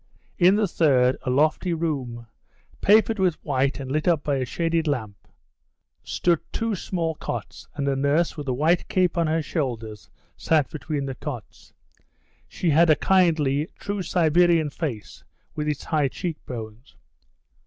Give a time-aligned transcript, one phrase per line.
[0.39, 2.25] In the third, a lofty room,
[2.81, 5.27] papered with white and lit up by a shaded lamp,
[6.03, 10.71] stood two small cots, and a nurse with a white cape on her shoulders sat
[10.71, 11.71] between the cots.
[12.47, 16.95] She had a kindly, true Siberian face, with its high cheek bones.